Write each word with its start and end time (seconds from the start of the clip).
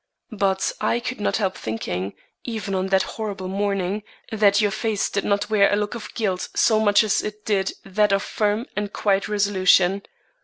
But 0.33 0.71
I 0.81 0.99
could 0.99 1.21
not 1.21 1.37
help 1.37 1.55
thinking, 1.55 2.15
even 2.43 2.73
on 2.73 2.87
that 2.87 3.03
horrible 3.03 3.47
morning, 3.47 4.01
that 4.31 4.59
your 4.59 4.71
face 4.71 5.11
did 5.11 5.23
not 5.23 5.51
wear 5.51 5.71
a 5.71 5.75
look 5.75 5.93
of 5.93 6.11
guilt 6.15 6.49
so 6.55 6.79
much 6.79 7.03
as 7.03 7.21
it 7.21 7.45
did 7.45 7.73
that 7.85 8.11
of 8.11 8.23
firm 8.23 8.65
and 8.75 8.91
quiet 8.91 9.27
resolution. 9.27 10.01